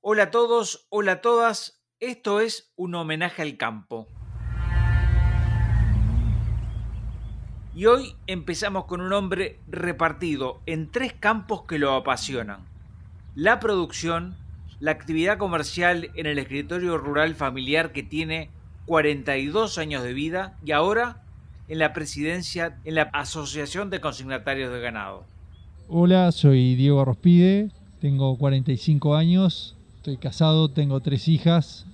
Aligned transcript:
Hola 0.00 0.24
a 0.24 0.30
todos, 0.30 0.86
hola 0.90 1.12
a 1.12 1.20
todas. 1.20 1.82
Esto 1.98 2.40
es 2.40 2.72
un 2.76 2.94
homenaje 2.94 3.42
al 3.42 3.56
campo. 3.56 4.06
Y 7.74 7.86
hoy 7.86 8.14
empezamos 8.28 8.84
con 8.84 9.00
un 9.00 9.12
hombre 9.12 9.58
repartido 9.66 10.60
en 10.66 10.92
tres 10.92 11.14
campos 11.14 11.62
que 11.62 11.80
lo 11.80 11.94
apasionan. 11.94 12.60
La 13.34 13.58
producción, 13.58 14.36
la 14.78 14.92
actividad 14.92 15.36
comercial 15.36 16.12
en 16.14 16.26
el 16.26 16.38
escritorio 16.38 16.96
rural 16.96 17.34
familiar 17.34 17.90
que 17.90 18.04
tiene 18.04 18.50
42 18.86 19.78
años 19.78 20.04
de 20.04 20.12
vida 20.12 20.56
y 20.64 20.70
ahora 20.70 21.24
en 21.66 21.80
la 21.80 21.92
presidencia 21.92 22.78
en 22.84 22.94
la 22.94 23.02
Asociación 23.02 23.90
de 23.90 24.00
Consignatarios 24.00 24.72
de 24.72 24.80
Ganado. 24.80 25.24
Hola, 25.88 26.30
soy 26.30 26.76
Diego 26.76 27.00
Arrospide, 27.00 27.72
tengo 28.00 28.38
45 28.38 29.16
años, 29.16 29.74
estoy 30.08 30.16
casado, 30.16 30.70
tengo 30.70 31.00
tres 31.00 31.28
hijas, 31.28 31.84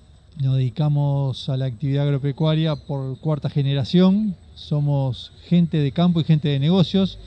nos 0.41 0.55
dedicamos 0.55 1.49
a 1.49 1.57
la 1.57 1.65
actividad 1.65 2.05
agropecuaria 2.05 2.77
por 2.77 3.19
cuarta 3.19 3.49
generación, 3.49 4.37
somos 4.53 5.33
gente 5.43 5.79
de 5.79 5.91
campo 5.91 6.21
y 6.21 6.23
gente 6.23 6.47
de 6.47 6.57
negocios, 6.57 7.19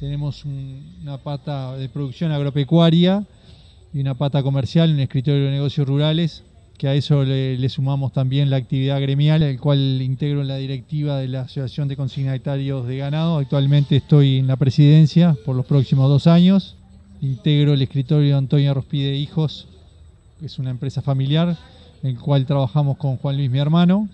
tenemos 0.00 0.46
una 0.46 1.18
pata 1.18 1.76
de 1.76 1.90
producción 1.90 2.32
agropecuaria 2.32 3.26
y 3.92 4.00
una 4.00 4.14
pata 4.14 4.42
comercial, 4.42 4.92
un 4.94 5.00
escritorio 5.00 5.44
de 5.44 5.50
negocios 5.50 5.86
rurales, 5.86 6.42
que 6.78 6.88
a 6.88 6.94
eso 6.94 7.22
le, 7.22 7.68
sumamos 7.68 8.14
también 8.14 8.48
la 8.48 8.56
actividad 8.56 9.02
gremial, 9.02 9.42
el 9.42 9.60
cual 9.60 10.00
integro 10.00 10.40
en 10.40 10.48
la 10.48 10.56
directiva 10.56 11.18
de 11.18 11.28
la 11.28 11.42
Asociación 11.42 11.86
de 11.86 11.96
Consignatarios 11.96 12.86
de 12.86 12.96
Ganado. 12.96 13.36
Actualmente 13.36 13.96
estoy 13.96 14.38
en 14.38 14.46
la 14.46 14.56
presidencia 14.56 15.36
por 15.44 15.54
los 15.54 15.66
próximos 15.66 16.08
dos 16.08 16.26
años. 16.26 16.76
Integro 17.20 17.74
el 17.74 17.82
escritorio 17.82 18.36
Antonio 18.36 18.74
Rospide 18.74 19.16
Hijos, 19.16 19.68
es 20.42 20.58
una 20.58 20.70
empresa 20.70 21.02
familiar, 21.02 21.56
en 22.02 22.10
el 22.10 22.18
cual 22.18 22.46
trabajamos 22.46 22.96
con 22.96 23.16
Juan 23.16 23.36
Luis, 23.36 23.50
mi 23.50 23.58
hermano. 23.58 24.08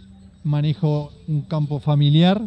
Manejo 0.44 1.12
un 1.28 1.42
campo 1.42 1.80
familiar, 1.80 2.40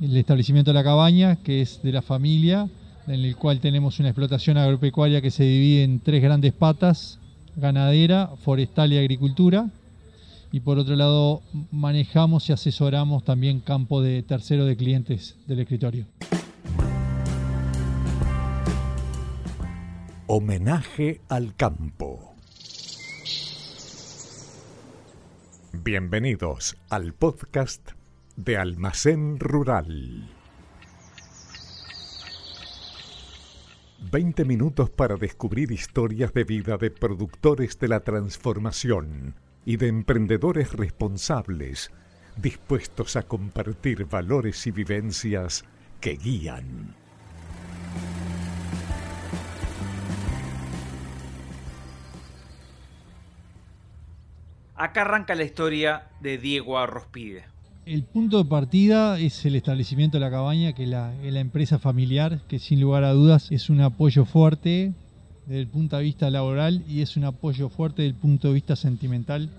el 0.00 0.16
establecimiento 0.16 0.70
de 0.70 0.74
la 0.74 0.84
cabaña, 0.84 1.36
que 1.36 1.60
es 1.60 1.82
de 1.82 1.92
la 1.92 2.02
familia, 2.02 2.68
en 3.06 3.24
el 3.24 3.36
cual 3.36 3.60
tenemos 3.60 3.98
una 3.98 4.08
explotación 4.08 4.56
agropecuaria 4.56 5.20
que 5.20 5.30
se 5.30 5.44
divide 5.44 5.84
en 5.84 6.00
tres 6.00 6.22
grandes 6.22 6.52
patas, 6.52 7.18
ganadera, 7.56 8.30
forestal 8.42 8.92
y 8.92 8.98
agricultura. 8.98 9.70
Y 10.52 10.60
por 10.60 10.78
otro 10.78 10.96
lado, 10.96 11.42
manejamos 11.70 12.48
y 12.48 12.52
asesoramos 12.52 13.24
también 13.24 13.60
campo 13.60 14.02
de 14.02 14.22
tercero 14.22 14.64
de 14.64 14.76
clientes 14.76 15.36
del 15.46 15.60
escritorio. 15.60 16.06
Homenaje 20.26 21.20
al 21.28 21.54
campo. 21.54 22.30
Bienvenidos 25.82 26.76
al 26.90 27.14
podcast 27.14 27.92
de 28.36 28.58
Almacén 28.58 29.40
Rural. 29.40 30.28
20 34.12 34.44
minutos 34.44 34.90
para 34.90 35.16
descubrir 35.16 35.72
historias 35.72 36.34
de 36.34 36.44
vida 36.44 36.76
de 36.76 36.90
productores 36.90 37.78
de 37.78 37.88
la 37.88 38.00
transformación 38.00 39.36
y 39.64 39.78
de 39.78 39.88
emprendedores 39.88 40.74
responsables 40.74 41.90
dispuestos 42.36 43.16
a 43.16 43.22
compartir 43.22 44.04
valores 44.04 44.66
y 44.66 44.72
vivencias 44.72 45.64
que 45.98 46.16
guían. 46.16 46.94
Acá 54.80 55.02
arranca 55.02 55.34
la 55.34 55.44
historia 55.44 56.04
de 56.22 56.38
Diego 56.38 56.78
Arrospide. 56.78 57.42
El 57.84 58.02
punto 58.02 58.38
de 58.38 58.48
partida 58.48 59.18
es 59.18 59.44
el 59.44 59.54
establecimiento 59.54 60.16
de 60.16 60.22
la 60.22 60.30
cabaña, 60.30 60.72
que 60.72 60.84
es 60.84 60.88
la, 60.88 61.12
empresa 61.22 61.78
familiar, 61.78 62.40
que 62.48 62.58
sin 62.58 62.80
lugar 62.80 63.04
a 63.04 63.12
dudas 63.12 63.52
es 63.52 63.68
un 63.68 63.82
apoyo 63.82 64.24
fuerte 64.24 64.94
desde 65.44 65.60
el 65.60 65.66
punto 65.66 65.98
de 65.98 66.04
vista 66.04 66.30
laboral 66.30 66.82
y 66.88 67.02
es 67.02 67.18
un 67.18 67.24
apoyo 67.24 67.68
fuerte 67.68 68.00
desde 68.00 68.14
el 68.14 68.22
punto 68.22 68.48
de 68.48 68.54
vista 68.54 68.74
sentimental, 68.74 69.50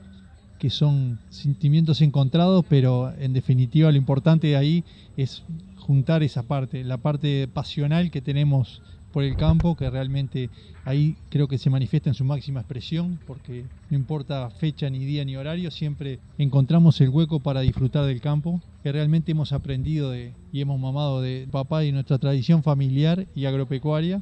que 0.57 0.72
son 0.72 1.19
sentimientos 1.29 2.01
encontrados, 2.01 2.66
pero 2.67 3.13
en 3.19 3.34
definitiva 3.34 3.91
lo 3.91 3.97
importante 3.97 4.47
de 4.47 4.57
ahí 4.57 4.84
es 5.17 5.44
juntar 5.78 6.23
esa 6.23 6.41
parte, 6.41 6.84
la 6.84 6.97
parte 6.97 7.47
pasional 7.47 8.09
que 8.09 8.22
tenemos 8.22 8.81
por 9.11 9.23
el 9.23 9.35
campo, 9.35 9.75
que 9.75 9.89
realmente 9.89 10.49
ahí 10.85 11.16
creo 11.29 11.47
que 11.47 11.57
se 11.57 11.69
manifiesta 11.69 12.09
en 12.09 12.13
su 12.13 12.23
máxima 12.23 12.61
expresión, 12.61 13.19
porque 13.25 13.66
no 13.89 13.97
importa 13.97 14.49
fecha, 14.49 14.89
ni 14.89 15.05
día, 15.05 15.25
ni 15.25 15.35
horario, 15.35 15.69
siempre 15.72 16.19
encontramos 16.38 16.99
el 17.01 17.09
hueco 17.09 17.39
para 17.41 17.61
disfrutar 17.61 18.05
del 18.05 18.22
campo, 18.22 18.61
que 18.83 18.91
realmente 18.91 19.31
hemos 19.31 19.51
aprendido 19.51 20.11
de, 20.11 20.33
y 20.51 20.61
hemos 20.61 20.79
mamado 20.79 21.22
de 21.22 21.47
papá 21.51 21.83
y 21.83 21.91
nuestra 21.91 22.17
tradición 22.17 22.63
familiar 22.63 23.27
y 23.35 23.45
agropecuaria, 23.45 24.22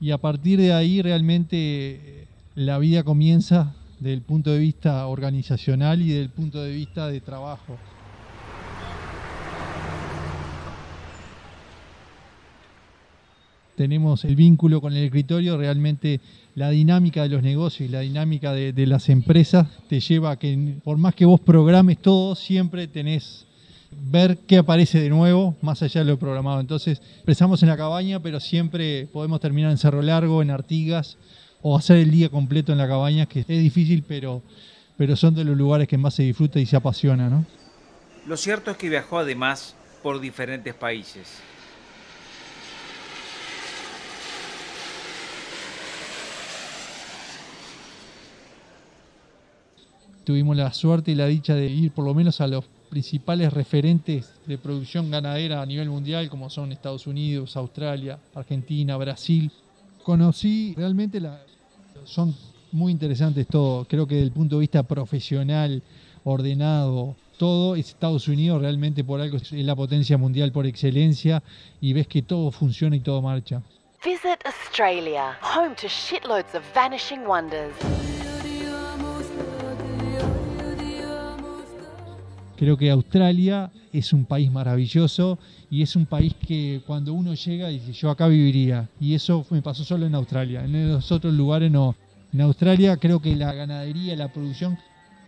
y 0.00 0.12
a 0.12 0.18
partir 0.18 0.58
de 0.58 0.72
ahí 0.72 1.02
realmente 1.02 1.56
eh, 1.56 2.28
la 2.54 2.78
vida 2.78 3.02
comienza 3.02 3.76
desde 3.98 4.14
el 4.14 4.22
punto 4.22 4.50
de 4.50 4.58
vista 4.58 5.06
organizacional 5.06 6.00
y 6.00 6.08
desde 6.08 6.22
el 6.22 6.30
punto 6.30 6.62
de 6.62 6.72
vista 6.72 7.08
de 7.08 7.20
trabajo. 7.20 7.78
Tenemos 13.80 14.26
el 14.26 14.36
vínculo 14.36 14.82
con 14.82 14.92
el 14.92 15.04
escritorio, 15.04 15.56
realmente 15.56 16.20
la 16.54 16.68
dinámica 16.68 17.22
de 17.22 17.30
los 17.30 17.42
negocios 17.42 17.88
y 17.88 17.90
la 17.90 18.00
dinámica 18.00 18.52
de, 18.52 18.86
las 18.86 19.08
empresas 19.08 19.68
te 19.88 20.00
lleva 20.00 20.32
a 20.32 20.38
que 20.38 20.74
por 20.84 20.98
más 20.98 21.14
que 21.14 21.24
vos 21.24 21.40
programes 21.40 21.96
todo, 21.96 22.34
siempre 22.34 22.88
tenés 22.88 23.46
ver 23.90 24.36
qué 24.46 24.58
aparece 24.58 25.00
de 25.00 25.08
nuevo, 25.08 25.56
más 25.62 25.82
allá 25.82 26.02
de 26.02 26.10
lo 26.10 26.18
programado. 26.18 26.60
Entonces, 26.60 27.00
empezamos 27.20 27.62
en 27.62 27.70
la 27.70 27.76
cabaña, 27.78 28.20
pero 28.20 28.38
siempre 28.38 29.08
podemos 29.10 29.40
terminar 29.40 29.70
en 29.70 29.78
Cerro 29.78 30.02
Largo, 30.02 30.42
en 30.42 30.50
Artigas, 30.50 31.16
o 31.62 31.74
hacer 31.74 31.96
el 31.96 32.10
día 32.10 32.28
completo 32.28 32.72
en 32.72 32.78
la 32.78 32.86
cabaña, 32.86 33.24
que 33.24 33.40
es 33.40 33.46
difícil, 33.46 34.04
pero, 34.06 34.42
pero 34.98 35.16
son 35.16 35.34
de 35.34 35.44
los 35.44 35.56
lugares 35.56 35.88
que 35.88 35.96
más 35.96 36.12
se 36.12 36.24
disfruta 36.24 36.60
y 36.60 36.66
se 36.66 36.76
apasiona. 36.76 37.30
¿no? 37.30 37.46
Lo 38.26 38.36
cierto 38.36 38.72
es 38.72 38.76
que 38.76 38.90
viajó 38.90 39.20
además 39.20 39.74
por 40.02 40.20
diferentes 40.20 40.74
países. 40.74 41.40
Tuvimos 50.30 50.56
la 50.56 50.72
suerte 50.72 51.10
y 51.10 51.16
la 51.16 51.26
dicha 51.26 51.56
de 51.56 51.66
ir 51.66 51.90
por 51.90 52.04
lo 52.04 52.14
menos 52.14 52.40
a 52.40 52.46
los 52.46 52.64
principales 52.88 53.52
referentes 53.52 54.32
de 54.46 54.58
producción 54.58 55.10
ganadera 55.10 55.60
a 55.60 55.66
nivel 55.66 55.90
mundial, 55.90 56.30
como 56.30 56.48
son 56.48 56.70
Estados 56.70 57.08
Unidos, 57.08 57.56
Australia, 57.56 58.16
Argentina, 58.32 58.96
Brasil. 58.96 59.50
Conocí 60.04 60.72
realmente, 60.76 61.18
la, 61.18 61.42
son 62.04 62.32
muy 62.70 62.92
interesantes 62.92 63.48
todo. 63.48 63.84
Creo 63.86 64.06
que 64.06 64.14
desde 64.14 64.26
el 64.28 64.32
punto 64.32 64.54
de 64.54 64.60
vista 64.60 64.84
profesional, 64.84 65.82
ordenado, 66.22 67.16
todo, 67.36 67.74
Estados 67.74 68.28
Unidos 68.28 68.62
realmente 68.62 69.02
por 69.02 69.20
algo 69.20 69.36
es 69.36 69.50
la 69.50 69.74
potencia 69.74 70.16
mundial 70.16 70.52
por 70.52 70.64
excelencia 70.64 71.42
y 71.80 71.92
ves 71.92 72.06
que 72.06 72.22
todo 72.22 72.52
funciona 72.52 72.94
y 72.94 73.00
todo 73.00 73.20
marcha. 73.20 73.62
Visit 74.04 74.38
Australia, 74.44 75.36
home 75.42 75.74
to 75.74 75.88
shitloads 75.88 76.54
of 76.54 76.62
vanishing 76.72 77.26
wonders. 77.26 77.74
Creo 82.60 82.76
que 82.76 82.90
Australia 82.90 83.70
es 83.90 84.12
un 84.12 84.26
país 84.26 84.52
maravilloso 84.52 85.38
y 85.70 85.80
es 85.80 85.96
un 85.96 86.04
país 86.04 86.34
que 86.46 86.82
cuando 86.86 87.14
uno 87.14 87.32
llega 87.32 87.68
dice 87.68 87.94
yo 87.94 88.10
acá 88.10 88.28
viviría. 88.28 88.86
Y 89.00 89.14
eso 89.14 89.46
me 89.48 89.62
pasó 89.62 89.82
solo 89.82 90.04
en 90.04 90.14
Australia. 90.14 90.62
En 90.62 90.92
los 90.92 91.10
otros 91.10 91.32
lugares 91.32 91.72
no. 91.72 91.96
En 92.34 92.42
Australia 92.42 92.98
creo 92.98 93.18
que 93.18 93.34
la 93.34 93.54
ganadería, 93.54 94.14
la 94.14 94.30
producción 94.30 94.76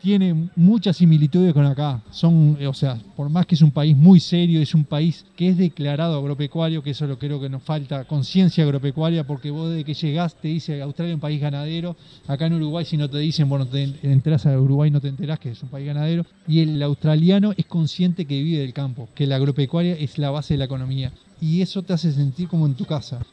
tiene 0.03 0.51
muchas 0.57 0.97
similitudes 0.97 1.55
con 1.55 1.65
acá. 1.65 2.03
Son, 2.11 2.59
o 2.67 2.75
sea, 2.75 2.99
por 3.17 3.31
más 3.31 3.47
que 3.47 3.55
es 3.55 3.63
un 3.63 3.71
país 3.71 3.97
muy 3.97 4.19
serio, 4.19 4.61
es 4.61 4.75
un 4.75 4.85
país 4.85 5.25
que 5.37 5.49
es 5.49 5.57
declarado 5.57 6.19
agropecuario, 6.19 6.83
que 6.83 6.91
eso 6.91 7.07
lo 7.07 7.21
creo 7.21 7.41
que 7.41 7.49
nos 7.49 7.63
falta, 7.63 8.05
conciencia 8.05 8.65
agropecuaria, 8.65 9.25
porque 9.25 9.53
vos 9.53 9.71
desde 9.71 9.85
que 9.85 9.95
llegás 9.95 10.35
te 10.35 10.49
dice 10.49 10.83
Australia 10.83 11.13
es 11.13 11.15
un 11.15 11.21
país 11.21 11.41
ganadero, 11.41 11.97
acá 12.27 12.47
en 12.47 12.55
Uruguay 12.55 12.85
si 12.85 12.97
no 12.97 13.09
te 13.09 13.19
dicen, 13.19 13.49
bueno, 13.49 13.65
te 13.67 13.95
enterás 14.03 14.45
a 14.47 14.61
Uruguay 14.61 14.91
no 14.91 15.01
te 15.01 15.07
enterás 15.07 15.39
que 15.39 15.51
es 15.51 15.63
un 15.63 15.69
país 15.69 15.87
ganadero, 15.87 16.27
y 16.49 16.61
el 16.61 16.83
australiano 16.83 17.53
es 17.57 17.67
consciente 17.67 18.27
que 18.27 18.43
vive 18.43 18.59
del 18.59 18.73
campo, 18.73 19.09
que 19.15 19.29
la 19.29 19.37
agropecuaria 19.37 19.95
es 19.95 20.19
la 20.19 20.31
base 20.31 20.55
de 20.55 20.59
la 20.59 20.65
economía, 20.65 21.13
y 21.41 21.63
eso 21.63 21.83
te 21.83 21.93
hace 21.93 22.11
sentir 22.11 22.49
como 22.49 22.67
en 22.67 22.75
tu 22.75 22.87
casa. 22.87 23.25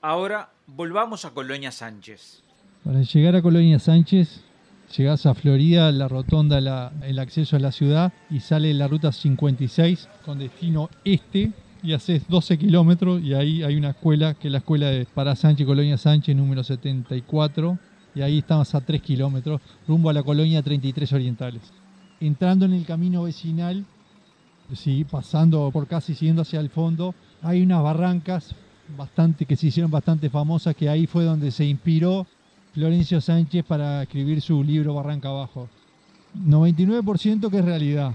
Ahora 0.00 0.50
volvamos 0.66 1.24
a 1.24 1.30
Colonia 1.30 1.70
Sánchez. 1.70 2.42
Para 2.82 3.02
llegar 3.02 3.36
a 3.36 3.42
Colonia 3.42 3.78
Sánchez 3.78 4.40
Llegás 4.96 5.24
a 5.24 5.32
Florida, 5.32 5.90
la 5.90 6.06
rotonda, 6.06 6.92
el 7.02 7.18
acceso 7.18 7.56
a 7.56 7.58
la 7.58 7.72
ciudad 7.72 8.12
y 8.28 8.40
sale 8.40 8.74
la 8.74 8.88
ruta 8.88 9.10
56 9.10 10.06
con 10.22 10.38
destino 10.38 10.90
este 11.02 11.50
y 11.82 11.94
haces 11.94 12.28
12 12.28 12.58
kilómetros 12.58 13.22
y 13.22 13.32
ahí 13.32 13.62
hay 13.62 13.76
una 13.76 13.90
escuela 13.90 14.34
que 14.34 14.48
es 14.48 14.52
la 14.52 14.58
escuela 14.58 14.88
de 14.88 15.06
para 15.06 15.34
Sánchez 15.34 15.66
Colonia 15.66 15.96
Sánchez 15.96 16.36
número 16.36 16.62
74 16.62 17.78
y 18.14 18.20
ahí 18.20 18.38
estamos 18.38 18.74
a 18.74 18.82
3 18.82 19.00
kilómetros, 19.00 19.62
rumbo 19.88 20.10
a 20.10 20.12
la 20.12 20.22
colonia 20.22 20.62
33 20.62 21.10
Orientales. 21.14 21.62
Entrando 22.20 22.66
en 22.66 22.74
el 22.74 22.84
camino 22.84 23.22
vecinal, 23.22 23.86
sí, 24.74 25.04
pasando 25.10 25.70
por 25.72 25.86
casi 25.86 26.14
siguiendo 26.14 26.42
hacia 26.42 26.60
el 26.60 26.68
fondo, 26.68 27.14
hay 27.40 27.62
unas 27.62 27.82
barrancas 27.82 28.54
bastante 28.94 29.46
que 29.46 29.56
se 29.56 29.68
hicieron 29.68 29.90
bastante 29.90 30.28
famosas, 30.28 30.76
que 30.76 30.90
ahí 30.90 31.06
fue 31.06 31.24
donde 31.24 31.50
se 31.50 31.64
inspiró 31.64 32.26
Florencio 32.72 33.20
Sánchez 33.20 33.64
para 33.66 34.02
escribir 34.02 34.40
su 34.40 34.62
libro 34.62 34.94
Barranca 34.94 35.28
Abajo. 35.28 35.68
99% 36.34 37.50
que 37.50 37.58
es 37.58 37.64
realidad. 37.64 38.12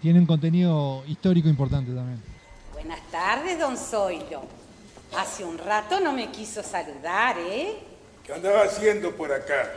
tiene 0.00 0.20
un 0.20 0.26
contenido 0.26 1.04
histórico 1.06 1.48
importante 1.48 1.92
también. 1.92 2.22
Buenas 2.72 3.00
tardes, 3.10 3.58
don 3.58 3.76
Zoilo. 3.76 4.42
Hace 5.18 5.44
un 5.44 5.58
rato 5.58 6.00
no 6.00 6.14
me 6.14 6.30
quiso 6.30 6.62
saludar, 6.62 7.36
¿eh? 7.38 7.76
¿Qué 8.24 8.32
andaba 8.32 8.62
haciendo 8.62 9.14
por 9.14 9.30
acá? 9.30 9.70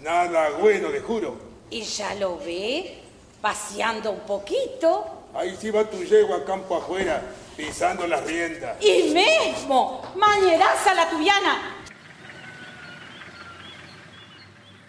Nada 0.00 0.50
bueno, 0.60 0.88
le 0.88 1.00
juro. 1.00 1.36
¿Y 1.70 1.82
ya 1.82 2.14
lo 2.14 2.38
ve? 2.38 3.00
Paseando 3.40 4.12
un 4.12 4.20
poquito. 4.20 5.24
Ahí 5.34 5.56
sí 5.58 5.70
va 5.70 5.90
tu 5.90 6.04
yegua 6.04 6.44
campo 6.44 6.76
afuera, 6.76 7.20
pisando 7.56 8.06
las 8.06 8.24
riendas. 8.24 8.76
¡Y 8.80 9.12
mismo! 9.12 10.02
¡Mañeraza 10.14 10.94
la 10.94 11.10
tuyana! 11.10 11.81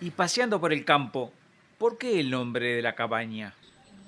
Y 0.03 0.11
paseando 0.11 0.59
por 0.59 0.73
el 0.73 0.83
campo, 0.83 1.31
¿por 1.77 1.97
qué 1.97 2.19
el 2.19 2.29
nombre 2.29 2.75
de 2.75 2.81
la 2.81 2.93
cabaña? 2.93 3.53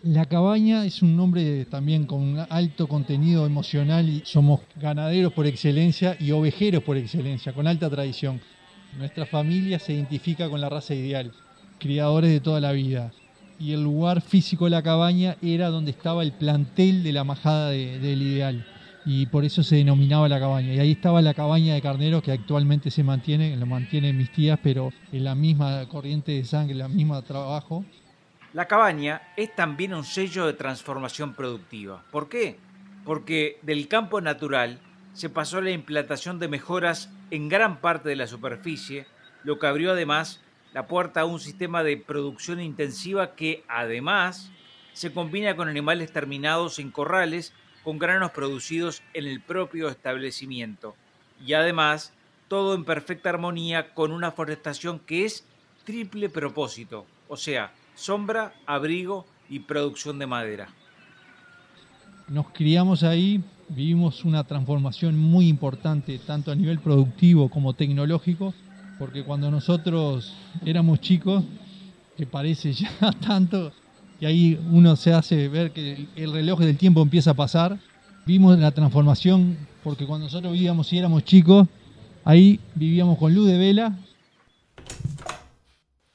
La 0.04 0.26
cabaña 0.26 0.86
es 0.86 1.02
un 1.02 1.16
nombre 1.16 1.64
también 1.64 2.06
con 2.06 2.46
alto 2.50 2.88
contenido 2.88 3.46
emocional 3.46 4.10
y 4.10 4.22
somos 4.26 4.60
ganaderos 4.76 5.32
por 5.32 5.48
excelencia 5.48 6.18
y 6.20 6.32
ovejeros 6.32 6.84
por 6.84 6.98
excelencia, 6.98 7.54
con 7.54 7.66
alta 7.66 7.90
tradición. 7.90 8.42
Nuestra 8.98 9.26
familia 9.26 9.80
se 9.80 9.94
identifica 9.94 10.50
con 10.50 10.60
la 10.60 10.68
raza 10.68 10.94
ideal, 10.94 11.32
criadores 11.80 12.30
de 12.30 12.42
toda 12.42 12.60
la 12.60 12.74
vida. 12.74 13.14
Y 13.58 13.72
el 13.72 13.82
lugar 13.82 14.20
físico 14.20 14.66
de 14.66 14.72
la 14.72 14.84
cabaña 14.84 15.38
era 15.42 15.70
donde 15.70 15.92
estaba 15.92 16.24
el 16.24 16.34
plantel 16.34 17.04
de 17.04 17.14
la 17.14 17.24
majada 17.24 17.70
del 17.70 18.22
ideal. 18.22 18.68
Y 19.06 19.28
por 19.28 19.46
eso 19.46 19.62
se 19.62 19.76
denominaba 19.76 20.28
la 20.28 20.40
cabaña. 20.40 20.74
Y 20.74 20.80
ahí 20.80 20.92
estaba 20.94 21.22
la 21.22 21.34
cabaña 21.34 21.76
de 21.76 21.82
carneros 21.82 22.24
que 22.24 22.32
actualmente 22.32 22.90
se 22.90 23.04
mantiene, 23.04 23.56
lo 23.56 23.66
mantienen 23.66 24.18
mis 24.18 24.32
tías, 24.32 24.60
pero 24.62 24.92
en 25.12 25.24
la 25.24 25.36
misma 25.36 25.88
corriente 25.88 26.32
de 26.32 26.44
sangre, 26.44 26.74
en 26.74 26.80
la 26.80 26.88
misma 26.88 27.22
trabajo. 27.22 27.86
La 28.54 28.68
cabaña 28.68 29.22
es 29.36 29.54
también 29.56 29.94
un 29.94 30.04
sello 30.04 30.48
de 30.48 30.54
transformación 30.54 31.34
productiva. 31.34 32.04
¿Por 32.12 32.30
qué? 32.30 32.58
Porque 33.04 33.60
del 33.62 33.88
campo 33.88 34.22
natural 34.22 34.80
se 35.14 35.30
pasó 35.30 35.60
a 35.60 35.62
la 35.62 35.72
implantación 35.72 36.40
de 36.40 36.48
mejoras 36.48 37.10
en 37.32 37.48
gran 37.48 37.82
parte 37.82 38.10
de 38.10 38.16
la 38.16 38.28
superficie, 38.28 39.06
lo 39.44 39.60
que 39.60 39.68
abrió 39.68 39.92
además 39.92 40.42
la 40.74 40.88
puerta 40.88 41.22
a 41.22 41.26
un 41.26 41.40
sistema 41.40 41.84
de 41.84 41.98
producción 41.98 42.60
intensiva 42.60 43.36
que 43.36 43.64
además 43.68 44.52
se 44.94 45.14
combina 45.14 45.56
con 45.56 45.70
animales 45.70 46.12
terminados 46.12 46.80
en 46.80 46.92
corrales 46.92 47.54
con 47.86 48.00
granos 48.00 48.32
producidos 48.32 49.04
en 49.14 49.28
el 49.28 49.40
propio 49.40 49.90
establecimiento. 49.90 50.96
Y 51.46 51.54
además, 51.54 52.12
todo 52.48 52.74
en 52.74 52.84
perfecta 52.84 53.30
armonía 53.30 53.94
con 53.94 54.12
una 54.12 54.32
forestación 54.32 54.98
que 55.00 55.24
es 55.24 55.46
triple 55.86 56.30
propósito, 56.30 57.06
o 57.30 57.38
sea, 57.38 57.72
sombra, 57.94 58.56
abrigo 58.66 59.28
y 59.50 59.60
producción 59.60 60.18
de 60.18 60.26
madera. 60.26 60.68
Nos 62.28 62.50
criamos 62.50 63.04
ahí, 63.04 63.44
vivimos 63.70 64.26
una 64.26 64.44
transformación 64.44 65.16
muy 65.16 65.48
importante, 65.48 66.18
tanto 66.18 66.52
a 66.52 66.56
nivel 66.56 66.80
productivo 66.80 67.50
como 67.50 67.74
tecnológico, 67.74 68.56
porque 68.98 69.24
cuando 69.24 69.52
nosotros 69.52 70.34
éramos 70.66 71.02
chicos, 71.02 71.44
que 72.18 72.26
parece 72.26 72.74
ya 72.74 72.90
tanto, 73.28 73.72
y 74.20 74.26
ahí 74.26 74.60
uno 74.72 74.96
se 74.96 75.14
hace 75.14 75.48
ver 75.48 75.72
que 75.72 76.08
el 76.16 76.34
reloj 76.34 76.60
del 76.60 76.78
tiempo 76.78 77.02
empieza 77.02 77.32
a 77.32 77.34
pasar, 77.34 77.78
vimos 78.26 78.58
la 78.58 78.72
transformación, 78.72 79.58
porque 79.84 80.06
cuando 80.06 80.26
nosotros 80.26 80.54
vivíamos 80.54 80.92
y 80.94 80.98
éramos 80.98 81.24
chicos, 81.26 81.68
ahí 82.24 82.60
vivíamos 82.74 83.18
con 83.18 83.34
luz 83.34 83.48
de 83.50 83.58
vela. 83.58 83.98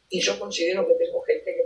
Y 0.09 0.21
yo 0.21 0.39
considero 0.39 0.87
que 0.89 0.95
tengo 0.95 1.21
gente 1.23 1.61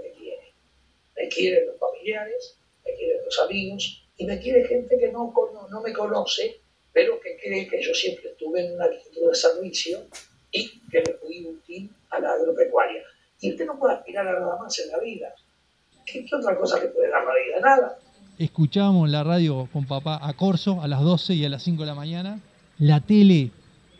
me 1.16 1.28
quieren 1.28 1.66
los 1.66 1.78
familiares, 1.78 2.58
me 2.84 2.94
quieren 2.94 3.24
los 3.24 3.38
amigos 3.40 4.04
y 4.16 4.26
me 4.26 4.38
quiere 4.38 4.66
gente 4.66 4.98
que 4.98 5.10
no, 5.10 5.32
no 5.70 5.80
me 5.80 5.92
conoce, 5.92 6.60
pero 6.92 7.20
que 7.20 7.36
cree 7.38 7.68
que 7.68 7.82
yo 7.82 7.94
siempre 7.94 8.30
estuve 8.30 8.66
en 8.66 8.74
una 8.74 8.84
actitud 8.84 9.28
de 9.28 9.34
servicio 9.34 10.06
y 10.50 10.80
que 10.90 11.00
me 11.00 11.14
fui 11.14 11.46
útil 11.46 11.90
a 12.10 12.20
la 12.20 12.32
agropecuaria. 12.32 13.02
Y 13.40 13.52
usted 13.52 13.66
no 13.66 13.78
puede 13.78 13.94
aspirar 13.94 14.26
a 14.26 14.38
nada 14.38 14.56
más 14.58 14.78
en 14.78 14.90
la 14.90 15.00
vida. 15.00 15.34
¿Qué, 16.06 16.26
otra 16.32 16.58
cosa 16.58 16.76
puede 16.76 17.10
dar. 17.60 17.98
Escuchábamos 18.38 19.08
la 19.08 19.24
radio 19.24 19.68
con 19.72 19.84
papá 19.84 20.18
a 20.20 20.32
Corso 20.34 20.82
a 20.82 20.88
las 20.88 21.00
12 21.00 21.34
y 21.34 21.44
a 21.44 21.48
las 21.48 21.62
5 21.62 21.82
de 21.82 21.86
la 21.86 21.94
mañana. 21.94 22.40
La 22.78 23.00
tele 23.00 23.50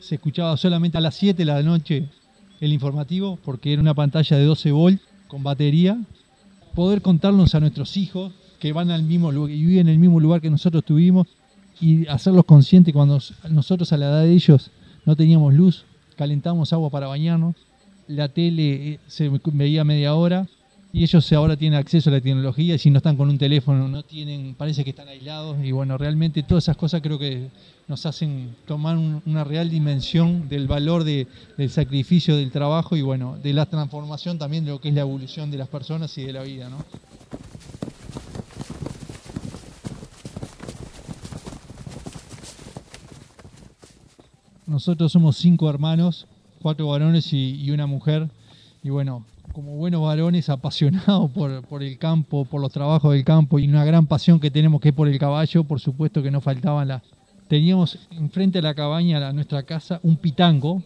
se 0.01 0.17
escuchaba 0.17 0.57
solamente 0.57 0.99
a 0.99 1.01
las 1.01 1.15
7 1.15 1.39
de 1.39 1.45
la 1.45 1.63
noche 1.63 2.09
el 2.61 2.73
informativo 2.73 3.39
porque 3.45 3.73
era 3.73 3.81
una 3.81 3.95
pantalla 3.95 4.37
de 4.37 4.45
12 4.45 4.73
volt 4.73 5.01
con 5.29 5.43
batería 5.43 5.99
poder 6.75 7.01
contarnos 7.01 7.55
a 7.55 7.61
nuestros 7.61 7.97
hijos 7.97 8.33
que 8.59 8.73
van 8.73 8.91
al 8.91 9.03
mismo 9.03 9.31
lugar 9.33 9.51
y 9.51 9.65
viven 9.65 9.89
en 9.89 9.95
el 9.95 9.99
mismo 9.99 10.21
lugar 10.21 10.41
que 10.41 10.51
nosotros 10.51 10.85
tuvimos 10.85 11.27
y 11.81 12.07
hacerlos 12.09 12.45
conscientes 12.45 12.93
cuando 12.93 13.19
nosotros 13.51 13.93
a 13.93 13.97
la 13.97 14.07
edad 14.07 14.23
de 14.23 14.33
ellos 14.33 14.71
no 15.05 15.17
teníamos 15.17 15.55
luz, 15.55 15.85
calentábamos 16.17 16.73
agua 16.73 16.91
para 16.91 17.07
bañarnos, 17.07 17.55
la 18.09 18.29
tele 18.29 18.93
eh, 18.93 19.01
se 19.07 19.29
veía 19.29 19.85
media 19.85 20.15
hora 20.15 20.47
y 20.95 21.03
ellos 21.03 21.33
ahora 21.33 21.57
tienen 21.57 21.77
acceso 21.77 22.09
a 22.09 22.13
la 22.13 22.21
tecnología 22.21 22.77
y 22.77 22.79
si 22.79 22.89
no 22.89 22.99
están 22.99 23.17
con 23.17 23.29
un 23.29 23.37
teléfono 23.37 23.89
no 23.89 24.05
tienen, 24.05 24.55
parece 24.55 24.85
que 24.85 24.91
están 24.91 25.09
aislados 25.09 25.57
y 25.61 25.73
bueno, 25.73 25.99
realmente 25.99 26.45
todas 26.45 26.63
esas 26.63 26.77
cosas 26.77 27.03
creo 27.03 27.19
que 27.19 27.51
nos 27.89 28.07
hacen 28.07 28.55
tomar 28.65 28.97
una 28.97 29.43
real 29.43 29.69
dimensión 29.69 30.49
del 30.49 30.69
valor 30.69 31.03
del 31.03 31.27
sacrificio 31.69 32.37
del 32.37 32.53
trabajo 32.53 32.97
y 32.97 33.03
bueno, 33.03 33.37
de 33.43 33.53
la 33.53 33.67
transformación 33.67 34.39
también 34.39 34.65
de 34.65 34.71
lo 34.71 34.81
que 34.81 34.91
es 34.91 34.95
la 34.95 35.01
evolución 35.01 35.51
de 35.51 35.59
las 35.59 35.67
personas 35.67 36.17
y 36.17 36.23
de 36.23 36.33
la 36.33 36.45
vida, 36.45 36.69
¿no? 36.69 36.85
Nosotros 44.69 45.11
somos 45.11 45.39
cinco 45.39 45.69
hermanos, 45.69 46.29
cuatro 46.63 46.87
varones 46.87 47.33
y 47.33 47.69
una 47.73 47.89
mujer 47.89 48.31
y 48.85 48.91
bueno, 48.91 49.25
como 49.55 49.77
buenos 49.77 50.03
varones 50.03 50.49
apasionados 50.51 51.31
por, 51.31 51.83
el 51.83 51.97
campo, 51.97 52.45
por 52.45 52.61
los 52.61 52.73
trabajos 52.73 53.13
del 53.13 53.25
campo 53.25 53.61
y 53.61 53.69
una 53.69 53.85
gran 53.85 54.07
pasión 54.07 54.41
que 54.41 54.51
tenemos 54.51 54.81
que 54.81 54.89
es 54.89 54.95
por 54.95 55.09
el 55.09 55.19
caballo, 55.19 55.63
por 55.65 55.81
supuesto 55.81 56.23
que 56.23 56.31
no 56.31 56.41
faltaban 56.41 56.89
las... 56.89 57.03
Teníamos 57.47 57.99
enfrente 58.11 58.59
de 58.59 58.63
la 58.63 58.75
cabaña, 58.75 59.27
a 59.27 59.33
nuestra 59.33 59.63
casa, 59.63 60.01
un 60.03 60.17
pitango, 60.17 60.83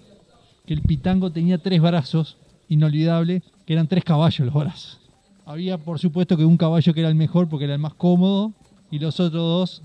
que 0.67 0.75
el 0.75 0.83
pitango 0.83 1.33
tenía 1.33 1.57
tres 1.57 1.81
brazos, 1.81 2.37
inolvidable, 2.69 3.43
que 3.65 3.73
eran 3.73 3.89
tres 3.89 4.05
caballos 4.05 4.41
los 4.41 4.55
brazos. 4.55 5.01
Había 5.47 5.79
por 5.79 5.99
supuesto 5.99 6.37
que 6.37 6.45
un 6.45 6.59
caballo 6.59 6.93
que 6.93 7.01
era 7.01 7.09
el 7.09 7.15
mejor 7.15 7.49
porque 7.49 7.65
era 7.65 7.75
el 7.75 7.81
más 7.81 7.95
cómodo 7.95 8.53
y 8.91 8.99
los 8.99 9.19
otros 9.19 9.43
dos 9.43 9.83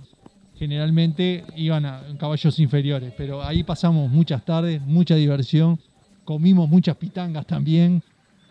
generalmente 0.56 1.46
iban 1.56 1.86
a 1.86 2.04
caballos 2.20 2.60
inferiores, 2.60 3.14
pero 3.16 3.44
ahí 3.44 3.64
pasamos 3.64 4.12
muchas 4.12 4.44
tardes, 4.44 4.82
mucha 4.82 5.16
diversión, 5.16 5.80
comimos 6.26 6.68
muchas 6.68 6.98
pitangas 6.98 7.46
también, 7.46 8.04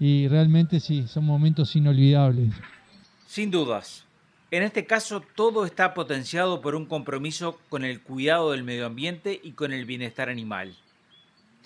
y 0.04 0.26
realmente 0.26 0.80
sí, 0.80 1.06
son 1.06 1.25
momentos 1.25 1.76
inolvidables. 1.76 2.52
Sin 3.28 3.52
dudas. 3.52 4.04
En 4.50 4.64
este 4.64 4.85
caso, 4.85 5.23
todo 5.37 5.64
está 5.64 5.94
potenciado 5.94 6.61
por 6.61 6.75
un 6.75 6.87
compromiso 6.87 7.61
con 7.68 7.85
el 7.85 8.00
cuidado 8.00 8.50
del 8.50 8.64
medio 8.64 8.87
ambiente 8.87 9.40
y 9.40 9.52
con 9.52 9.73
el 9.73 9.85
bienestar 9.85 10.28
animal. 10.28 10.75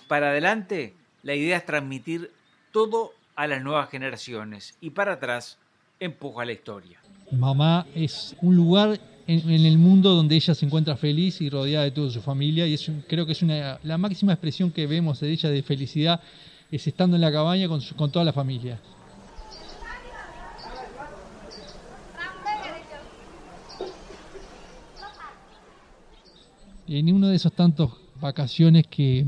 Para 0.07 0.29
adelante, 0.29 0.93
la 1.23 1.33
idea 1.33 1.57
es 1.57 1.65
transmitir 1.65 2.29
todo 2.71 3.13
a 3.35 3.47
las 3.47 3.63
nuevas 3.63 3.89
generaciones 3.89 4.77
y 4.81 4.91
para 4.91 5.13
atrás, 5.13 5.57
empuja 5.99 6.45
la 6.45 6.51
historia. 6.51 6.99
Mamá 7.31 7.87
es 7.95 8.35
un 8.43 8.55
lugar 8.55 8.99
en, 9.25 9.49
el 9.49 9.79
mundo 9.79 10.13
donde 10.13 10.35
ella 10.35 10.53
se 10.53 10.63
encuentra 10.63 10.95
feliz 10.95 11.41
y 11.41 11.49
rodeada 11.49 11.85
de 11.85 11.91
toda 11.91 12.11
su 12.11 12.21
familia 12.21 12.67
y 12.67 12.75
es 12.75 12.91
creo 13.07 13.25
que 13.25 13.31
es 13.31 13.41
una, 13.41 13.79
la 13.81 13.97
máxima 13.97 14.33
expresión 14.33 14.69
que 14.69 14.85
vemos 14.85 15.21
de 15.21 15.31
ella 15.31 15.49
de 15.49 15.63
felicidad 15.63 16.21
es 16.71 16.87
estando 16.87 17.15
en 17.15 17.21
la 17.21 17.31
cabaña 17.31 17.67
con, 17.67 17.81
con 17.95 18.11
toda 18.11 18.25
la 18.25 18.33
familia. 18.33 18.79
En 26.87 27.13
uno 27.13 27.27
de 27.27 27.35
esos 27.35 27.51
tantos 27.51 27.91
vacaciones 28.21 28.87
que 28.87 29.25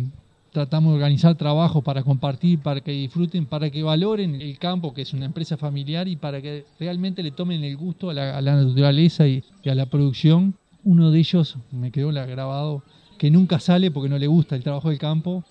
tratamos 0.51 0.91
de 0.91 0.95
organizar 0.95 1.35
trabajo 1.35 1.81
para 1.81 2.03
compartir, 2.03 2.59
para 2.59 2.81
que 2.81 2.91
disfruten, 2.91 3.45
para 3.45 3.69
que 3.69 3.83
valoren 3.83 4.41
el 4.41 4.57
campo, 4.57 4.93
que 4.93 5.01
es 5.01 5.13
una 5.13 5.25
empresa 5.25 5.57
familiar, 5.57 6.07
y 6.07 6.15
para 6.15 6.41
que 6.41 6.65
realmente 6.79 7.21
le 7.21 7.31
tomen 7.31 7.63
el 7.63 7.75
gusto 7.75 8.09
a 8.09 8.13
la, 8.13 8.41
naturaleza 8.41 9.27
y, 9.27 9.43
y, 9.61 9.69
a 9.69 9.75
la 9.75 9.85
producción. 9.87 10.55
Uno 10.83 11.11
de 11.11 11.19
ellos 11.19 11.57
me 11.71 11.91
quedó 11.91 12.09
grabado, 12.09 12.83
que 13.17 13.29
nunca 13.29 13.59
sale 13.59 13.91
porque 13.91 14.09
no 14.09 14.17
le 14.17 14.27
gusta 14.27 14.55
el 14.55 14.63
trabajo 14.63 14.89
del 14.89 14.97
campo, 14.97 15.43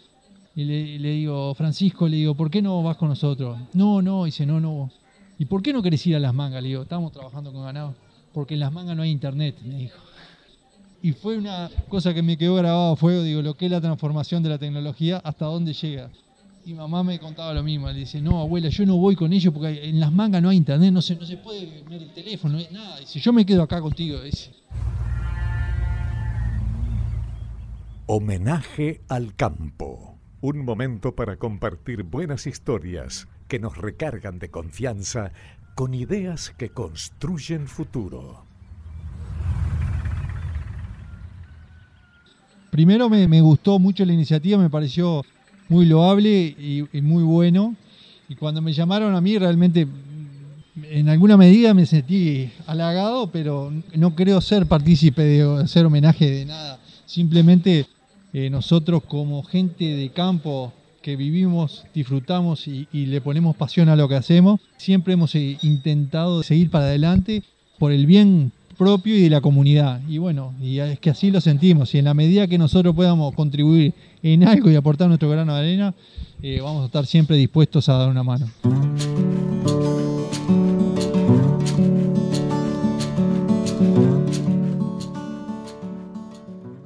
Y 0.59 0.65
le, 0.65 1.11
digo, 1.11 1.55
Francisco, 1.55 2.09
le 2.09 2.17
digo, 2.17 2.35
¿por 2.35 2.51
qué 2.51 2.61
no 2.61 2.83
vas 2.83 2.97
con 2.97 3.09
nosotros? 3.09 3.57
No, 3.75 4.03
no, 4.03 4.25
dice, 4.25 4.45
no, 4.45 4.59
no. 4.59 4.91
¿Y 5.39 5.45
por 5.45 5.63
qué 5.63 5.73
no 5.73 5.81
querés 5.85 6.05
ir 6.09 6.17
a 6.17 6.19
las 6.19 6.35
mangas? 6.35 6.61
Le 6.61 6.71
digo, 6.71 6.83
estamos 6.83 7.13
trabajando 7.13 7.53
con 7.53 7.63
ganado. 7.63 7.95
Porque 8.33 8.55
en 8.55 8.61
las 8.61 8.73
mangas 8.73 8.97
no 8.97 9.05
hay 9.05 9.11
internet, 9.13 9.55
me 9.65 9.77
dijo. 9.77 9.97
Y 11.01 11.13
fue 11.13 11.39
una 11.39 11.71
cosa 11.89 12.13
que 12.13 12.25
me 12.25 12.37
quedó 12.37 12.57
grabado 12.57 12.95
a 12.95 12.97
fuego, 12.97 13.23
digo, 13.23 13.41
lo 13.41 13.55
que 13.55 13.67
es 13.67 13.71
la 13.71 13.81
transformación 13.81 14.43
de 14.43 14.49
la 14.49 14.59
tecnología, 14.59 15.19
hasta 15.19 15.45
dónde 15.45 15.75
llega. 15.75 16.11
Y 16.67 16.75
mamá 16.75 17.05
me 17.05 17.21
contaba 17.21 17.55
lo 17.55 17.63
mismo, 17.63 17.89
le 17.89 18.01
dice, 18.01 18.21
no, 18.21 18.41
abuela, 18.41 18.69
yo 18.69 18.85
no 18.85 18.97
voy 18.97 19.15
con 19.15 19.33
ellos 19.33 19.55
porque 19.55 19.89
en 19.89 20.01
las 20.01 20.11
mangas 20.11 20.43
no 20.43 20.49
hay 20.49 20.57
internet, 20.57 20.93
no 20.93 21.03
se, 21.03 21.15
no 21.15 21.25
se 21.25 21.37
puede 21.37 21.85
ver 21.89 22.03
el 22.03 22.13
teléfono, 22.13 22.59
nada. 22.73 22.99
Dice, 22.99 23.21
yo 23.21 23.33
me 23.33 23.47
quedo 23.47 23.63
acá 23.63 23.81
contigo. 23.81 24.19
Homenaje 28.07 29.03
al 29.07 29.37
campo. 29.37 30.18
Un 30.41 30.65
momento 30.65 31.17
para 31.17 31.37
compartir 31.37 32.05
buenas 32.05 32.47
historias 32.47 33.27
que 33.49 33.59
nos 33.59 33.77
recargan 33.77 34.39
de 34.39 34.51
confianza 34.51 35.33
con 35.75 35.95
ideas 35.95 36.55
que 36.57 36.69
construyen 36.69 37.67
futuro. 37.67 38.45
Primero 42.71 43.09
me, 43.11 43.41
gustó 43.41 43.81
mucho 43.81 44.05
la 44.05 44.13
iniciativa, 44.13 44.59
me 44.59 44.71
pareció 44.71 45.25
muy 45.69 45.87
loable 45.87 46.31
y, 46.31 46.85
y 46.93 47.03
muy 47.03 47.25
bueno. 47.25 47.75
Y 48.29 48.37
cuando 48.37 48.63
me 48.63 48.73
llamaron 48.73 49.17
a 49.17 49.21
mí 49.21 49.37
realmente 49.39 49.89
en 50.85 51.09
alguna 51.09 51.37
medida 51.37 51.75
me 51.75 51.85
sentí 51.85 52.53
halagado, 52.69 53.33
pero 53.33 53.73
no 53.97 54.15
creo 54.15 54.41
ser 54.41 54.67
partícipe 54.67 55.23
de 55.23 55.63
hacer 55.63 55.85
homenaje 55.85 56.31
de 56.31 56.45
nada. 56.45 56.79
Simplemente 57.07 57.89
eh, 58.33 58.51
nosotros 58.51 59.03
como 59.05 59.43
gente 59.43 59.85
de 59.85 60.11
campo 60.11 60.73
que 61.03 61.17
vivimos, 61.17 61.87
disfrutamos 61.95 62.69
y, 62.69 62.87
le 62.93 63.21
ponemos 63.21 63.57
pasión 63.57 63.89
a 63.89 63.97
lo 63.97 64.09
que 64.09 64.17
hacemos, 64.17 64.61
siempre 64.77 65.15
hemos 65.15 65.35
eh, 65.35 65.57
intentado 65.63 66.43
seguir 66.43 66.71
para 66.71 66.87
adelante 66.87 67.43
por 67.79 67.93
el 67.93 68.07
bien 68.07 68.53
propio 68.77 69.17
y 69.17 69.23
de 69.23 69.31
la 69.31 69.41
comunidad. 69.41 70.01
Y 70.09 70.19
bueno, 70.19 70.55
y 70.61 70.79
es 70.79 70.99
que 71.01 71.11
así 71.11 71.31
lo 71.31 71.41
sentimos. 71.41 71.95
Y 71.95 71.99
en 71.99 72.05
la 72.05 72.15
medida 72.15 72.47
que 72.47 72.59
nosotros 72.59 72.95
podamos 72.95 73.35
contribuir 73.35 73.93
en 74.23 74.45
algo 74.45 74.71
y 74.71 74.77
aportar 74.77 75.09
nuestro 75.09 75.29
grano 75.29 75.55
de 75.55 75.61
arena, 75.61 75.95
eh, 76.43 76.61
vamos 76.63 76.83
a 76.83 76.87
estar 76.87 77.07
siempre 77.07 77.37
dispuestos 77.37 77.89
a 77.89 77.95
dar 77.95 78.09
una 78.09 78.23
mano. 78.23 78.47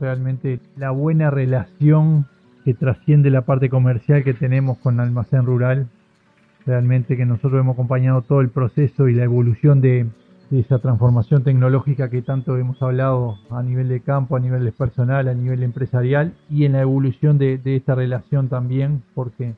Realmente 0.02 0.58
la 0.76 0.90
buena 0.90 1.30
relación 1.30 2.26
que 2.64 2.74
trasciende 2.74 3.30
la 3.30 3.42
parte 3.42 3.70
comercial 3.70 4.24
que 4.24 4.34
tenemos 4.34 4.78
con 4.78 4.98
Almacén 4.98 5.46
Rural, 5.46 5.86
realmente 6.66 7.16
que 7.16 7.24
nosotros 7.24 7.60
hemos 7.60 7.74
acompañado 7.74 8.22
todo 8.22 8.40
el 8.40 8.48
proceso 8.48 9.06
y 9.06 9.14
la 9.14 9.22
evolución 9.22 9.80
de, 9.80 10.08
esa 10.50 10.80
transformación 10.80 11.44
tecnológica 11.44 12.10
que 12.10 12.20
tanto 12.20 12.58
hemos 12.58 12.82
hablado 12.82 13.38
a 13.48 13.62
nivel 13.62 13.88
de 13.88 14.00
campo, 14.00 14.34
a 14.34 14.40
nivel 14.40 14.72
personal, 14.72 15.28
a 15.28 15.34
nivel 15.34 15.62
empresarial 15.62 16.34
y 16.50 16.64
en 16.64 16.72
la 16.72 16.80
evolución 16.80 17.38
de, 17.38 17.58
de 17.58 17.76
esta 17.76 17.94
relación 17.94 18.48
también, 18.48 19.04
porque 19.14 19.54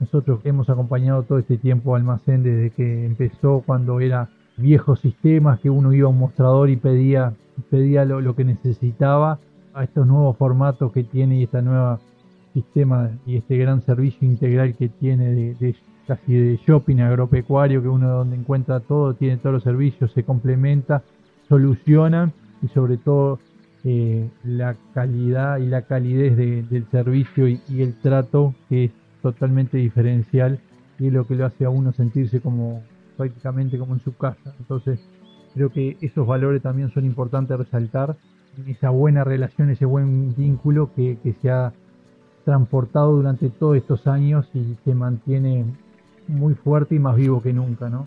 nosotros 0.00 0.40
hemos 0.42 0.68
acompañado 0.70 1.22
todo 1.22 1.38
este 1.38 1.56
tiempo 1.56 1.94
Almacén 1.94 2.42
desde 2.42 2.70
que 2.70 3.06
empezó 3.06 3.62
cuando 3.64 4.00
era 4.00 4.28
viejos 4.56 4.98
sistemas 4.98 5.60
que 5.60 5.70
uno 5.70 5.92
iba 5.92 6.08
a 6.08 6.10
un 6.10 6.18
mostrador 6.18 6.68
y 6.68 6.74
pedía, 6.74 7.32
pedía 7.70 8.04
lo 8.04 8.34
que 8.34 8.44
necesitaba 8.44 9.38
a 9.74 9.84
estos 9.84 10.06
nuevos 10.06 10.36
formatos 10.36 10.92
que 10.92 11.04
tiene 11.04 11.40
y 11.40 11.42
este 11.44 11.60
nuevo 11.62 11.98
sistema 12.52 13.10
y 13.26 13.36
este 13.36 13.58
gran 13.58 13.82
servicio 13.82 14.26
integral 14.26 14.74
que 14.76 14.88
tiene 14.88 15.54
de, 15.54 15.74
casi 16.06 16.32
de 16.32 16.60
shopping 16.64 17.00
agropecuario, 17.00 17.82
que 17.82 17.88
uno 17.88 18.08
donde 18.08 18.36
encuentra 18.36 18.80
todo, 18.80 19.14
tiene 19.14 19.36
todos 19.38 19.54
los 19.54 19.62
servicios, 19.64 20.12
se 20.12 20.22
complementa, 20.22 21.02
soluciona 21.48 22.32
y 22.62 22.68
sobre 22.68 22.96
todo 22.96 23.40
eh, 23.82 24.30
la 24.44 24.76
calidad 24.94 25.58
y 25.58 25.66
la 25.66 25.82
calidez 25.82 26.36
de, 26.36 26.62
del 26.62 26.86
servicio 26.90 27.48
y, 27.48 27.60
y, 27.68 27.82
el 27.82 27.94
trato 28.00 28.54
que 28.68 28.84
es 28.84 28.90
totalmente 29.20 29.76
diferencial 29.76 30.60
y 30.98 31.08
es 31.08 31.12
lo 31.12 31.26
que 31.26 31.34
lo 31.34 31.46
hace 31.46 31.64
a 31.64 31.70
uno 31.70 31.92
sentirse 31.92 32.40
como 32.40 32.82
prácticamente 33.16 33.78
como 33.78 33.94
en 33.94 34.00
su 34.00 34.16
casa. 34.16 34.54
Entonces 34.58 35.00
creo 35.54 35.70
que 35.70 35.96
esos 36.00 36.26
valores 36.26 36.62
también 36.62 36.90
son 36.92 37.04
importantes 37.04 37.58
resaltar, 37.58 38.16
esa 38.66 38.90
buena 38.90 39.24
relación, 39.24 39.70
ese 39.70 39.84
buen 39.84 40.34
vínculo 40.34 40.92
que, 40.94 41.18
que 41.22 41.34
se 41.40 41.50
ha 41.50 41.72
transportado 42.44 43.12
durante 43.12 43.48
todos 43.48 43.76
estos 43.76 44.06
años 44.06 44.46
y 44.54 44.76
se 44.84 44.94
mantiene 44.94 45.64
muy 46.28 46.54
fuerte 46.54 46.94
y 46.94 46.98
más 46.98 47.16
vivo 47.16 47.42
que 47.42 47.52
nunca, 47.52 47.88
¿no? 47.88 48.06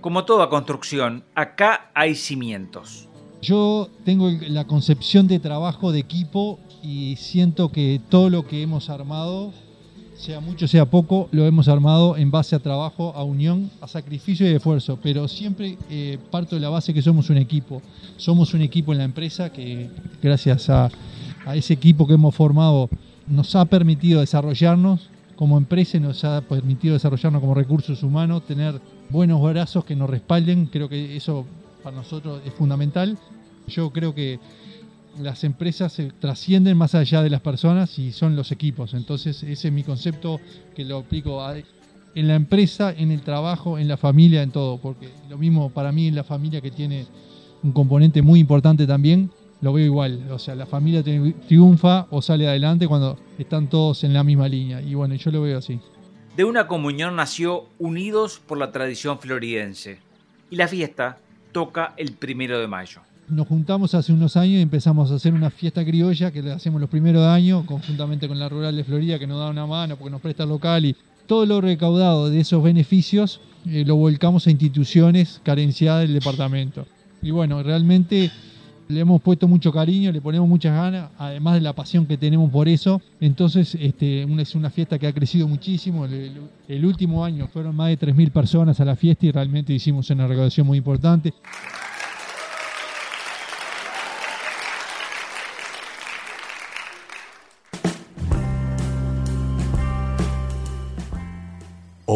Como 0.00 0.24
toda 0.24 0.48
construcción, 0.48 1.24
acá 1.34 1.90
hay 1.94 2.14
cimientos. 2.14 3.08
Yo 3.40 3.88
tengo 4.04 4.30
la 4.48 4.66
concepción 4.66 5.28
de 5.28 5.38
trabajo 5.38 5.92
de 5.92 6.00
equipo 6.00 6.58
y 6.82 7.16
siento 7.16 7.70
que 7.70 8.00
todo 8.08 8.30
lo 8.30 8.46
que 8.46 8.62
hemos 8.62 8.90
armado, 8.90 9.52
sea 10.16 10.40
mucho, 10.40 10.68
sea 10.68 10.86
poco, 10.86 11.28
lo 11.32 11.44
hemos 11.44 11.68
armado 11.68 12.16
en 12.16 12.30
base 12.30 12.56
a 12.56 12.60
trabajo, 12.60 13.12
a 13.14 13.24
unión, 13.24 13.70
a 13.80 13.88
sacrificio 13.88 14.48
y 14.48 14.54
esfuerzo, 14.54 14.98
pero 15.02 15.28
siempre 15.28 15.76
eh, 15.90 16.18
parto 16.30 16.54
de 16.56 16.60
la 16.60 16.68
base 16.70 16.94
que 16.94 17.02
somos 17.02 17.30
un 17.30 17.36
equipo. 17.36 17.82
Somos 18.16 18.54
un 18.54 18.62
equipo 18.62 18.92
en 18.92 18.98
la 18.98 19.04
empresa 19.04 19.50
que 19.50 19.90
gracias 20.22 20.70
a, 20.70 20.88
a 21.44 21.56
ese 21.56 21.74
equipo 21.74 22.06
que 22.06 22.14
hemos 22.14 22.34
formado 22.34 22.88
nos 23.26 23.54
ha 23.56 23.64
permitido 23.64 24.20
desarrollarnos 24.20 25.08
como 25.36 25.58
empresa, 25.58 25.98
nos 25.98 26.22
ha 26.24 26.40
permitido 26.42 26.94
desarrollarnos 26.94 27.40
como 27.40 27.54
recursos 27.54 28.02
humanos, 28.02 28.46
tener 28.46 28.80
buenos 29.10 29.42
brazos 29.42 29.84
que 29.84 29.96
nos 29.96 30.08
respalden, 30.08 30.66
creo 30.66 30.88
que 30.88 31.16
eso 31.16 31.44
para 31.82 31.96
nosotros 31.96 32.40
es 32.46 32.54
fundamental. 32.54 33.18
Yo 33.66 33.90
creo 33.90 34.14
que 34.14 34.38
las 35.20 35.44
empresas 35.44 35.92
se 35.92 36.10
trascienden 36.10 36.76
más 36.76 36.94
allá 36.94 37.22
de 37.22 37.30
las 37.30 37.40
personas 37.40 37.98
y 37.98 38.12
son 38.12 38.36
los 38.36 38.52
equipos. 38.52 38.94
Entonces 38.94 39.42
ese 39.42 39.68
es 39.68 39.74
mi 39.74 39.82
concepto 39.82 40.40
que 40.74 40.84
lo 40.84 40.98
aplico 40.98 41.42
a, 41.42 41.56
en 41.56 42.28
la 42.28 42.34
empresa, 42.34 42.92
en 42.96 43.10
el 43.10 43.22
trabajo, 43.22 43.78
en 43.78 43.88
la 43.88 43.96
familia, 43.96 44.42
en 44.42 44.50
todo. 44.50 44.78
Porque 44.78 45.08
lo 45.28 45.38
mismo 45.38 45.70
para 45.70 45.92
mí 45.92 46.08
en 46.08 46.14
la 46.14 46.24
familia 46.24 46.60
que 46.60 46.70
tiene 46.70 47.06
un 47.62 47.72
componente 47.72 48.22
muy 48.22 48.40
importante 48.40 48.86
también, 48.86 49.30
lo 49.60 49.72
veo 49.72 49.86
igual. 49.86 50.30
O 50.30 50.38
sea, 50.38 50.54
la 50.54 50.66
familia 50.66 51.02
triunfa 51.02 52.06
o 52.10 52.20
sale 52.20 52.46
adelante 52.48 52.86
cuando 52.86 53.18
están 53.38 53.68
todos 53.68 54.04
en 54.04 54.12
la 54.12 54.22
misma 54.22 54.48
línea. 54.48 54.80
Y 54.80 54.94
bueno, 54.94 55.14
yo 55.14 55.30
lo 55.30 55.42
veo 55.42 55.58
así. 55.58 55.80
De 56.36 56.44
una 56.44 56.66
comunión 56.66 57.16
nació 57.16 57.66
Unidos 57.78 58.40
por 58.44 58.58
la 58.58 58.72
tradición 58.72 59.18
floridense. 59.18 59.98
Y 60.50 60.56
la 60.56 60.68
fiesta 60.68 61.18
toca 61.52 61.94
el 61.96 62.12
primero 62.12 62.58
de 62.58 62.66
mayo. 62.66 63.00
Nos 63.28 63.48
juntamos 63.48 63.94
hace 63.94 64.12
unos 64.12 64.36
años 64.36 64.58
y 64.58 64.60
empezamos 64.60 65.10
a 65.10 65.14
hacer 65.14 65.32
una 65.32 65.50
fiesta 65.50 65.84
criolla 65.84 66.30
que 66.30 66.42
le 66.42 66.52
hacemos 66.52 66.80
los 66.80 66.90
primeros 66.90 67.22
de 67.22 67.28
año, 67.28 67.64
conjuntamente 67.64 68.28
con 68.28 68.38
la 68.38 68.48
Rural 68.48 68.76
de 68.76 68.84
Florida, 68.84 69.18
que 69.18 69.26
nos 69.26 69.38
da 69.38 69.48
una 69.48 69.66
mano 69.66 69.96
porque 69.96 70.10
nos 70.10 70.20
presta 70.20 70.42
el 70.42 70.50
local 70.50 70.84
y 70.84 70.94
todo 71.26 71.46
lo 71.46 71.60
recaudado 71.62 72.28
de 72.28 72.40
esos 72.40 72.62
beneficios 72.62 73.40
eh, 73.66 73.82
lo 73.86 73.96
volcamos 73.96 74.46
a 74.46 74.50
instituciones 74.50 75.40
carenciadas 75.42 76.02
del 76.02 76.12
departamento. 76.12 76.86
Y 77.22 77.30
bueno, 77.30 77.62
realmente 77.62 78.30
le 78.88 79.00
hemos 79.00 79.22
puesto 79.22 79.48
mucho 79.48 79.72
cariño, 79.72 80.12
le 80.12 80.20
ponemos 80.20 80.46
muchas 80.46 80.74
ganas, 80.74 81.08
además 81.16 81.54
de 81.54 81.62
la 81.62 81.72
pasión 81.72 82.04
que 82.04 82.18
tenemos 82.18 82.50
por 82.50 82.68
eso. 82.68 83.00
Entonces, 83.20 83.74
este, 83.80 84.22
es 84.22 84.54
una 84.54 84.68
fiesta 84.68 84.98
que 84.98 85.06
ha 85.06 85.12
crecido 85.14 85.48
muchísimo. 85.48 86.04
El, 86.04 86.32
el 86.68 86.84
último 86.84 87.24
año 87.24 87.48
fueron 87.48 87.74
más 87.74 87.88
de 87.88 87.98
3.000 87.98 88.30
personas 88.30 88.78
a 88.80 88.84
la 88.84 88.96
fiesta 88.96 89.24
y 89.24 89.30
realmente 89.30 89.72
hicimos 89.72 90.10
una 90.10 90.26
recaudación 90.26 90.66
muy 90.66 90.76
importante. 90.76 91.32